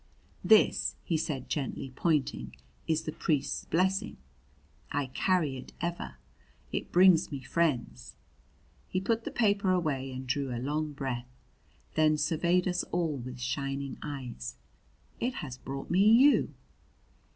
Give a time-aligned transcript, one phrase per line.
[0.43, 2.55] "This," he said gently, pointing,
[2.87, 4.17] "is the priest's blessing.
[4.91, 6.15] I carry it ever.
[6.71, 8.15] It brings me friends."
[8.87, 11.27] He put the paper away and drew a long breath;
[11.93, 14.55] then surveyed us all with shining eyes.
[15.19, 16.51] "It has brought me you."